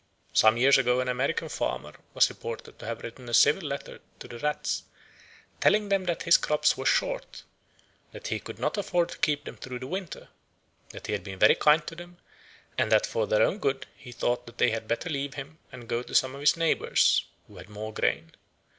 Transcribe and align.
Some 0.33 0.57
years 0.57 0.79
ago 0.79 0.99
an 0.99 1.07
American 1.07 1.47
farmer 1.47 1.93
was 2.15 2.27
reported 2.27 2.79
to 2.79 2.87
have 2.87 3.03
written 3.03 3.29
a 3.29 3.35
civil 3.35 3.61
letter 3.67 3.99
to 4.17 4.27
the 4.27 4.39
rats, 4.39 4.81
telling 5.59 5.89
them 5.89 6.05
that 6.05 6.23
his 6.23 6.37
crops 6.37 6.75
were 6.75 6.87
short, 6.87 7.43
that 8.11 8.29
he 8.29 8.39
could 8.39 8.57
not 8.57 8.79
afford 8.79 9.09
to 9.09 9.19
keep 9.19 9.43
them 9.43 9.57
through 9.57 9.77
the 9.77 9.85
winter, 9.85 10.29
that 10.89 11.05
he 11.05 11.13
had 11.13 11.23
been 11.23 11.37
very 11.37 11.53
kind 11.53 11.85
to 11.85 11.95
them, 11.95 12.17
and 12.79 12.91
that 12.91 13.05
for 13.05 13.27
their 13.27 13.43
own 13.43 13.59
good 13.59 13.85
he 13.95 14.11
thought 14.11 14.57
they 14.57 14.71
had 14.71 14.87
better 14.87 15.07
leave 15.07 15.35
him 15.35 15.59
and 15.71 15.87
go 15.87 16.01
to 16.01 16.15
some 16.15 16.33
of 16.33 16.41
his 16.41 16.57
neighbours 16.57 17.25
who 17.45 17.57
had 17.57 17.69
more 17.69 17.93
grain. 17.93 18.31